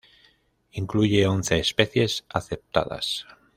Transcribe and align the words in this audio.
Incluye 0.71 1.27
once 1.27 1.59
especies 1.59 2.23
aceptadas. 2.27 3.27